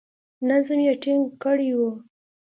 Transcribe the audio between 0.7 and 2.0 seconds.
یې ټینګ کړی وو.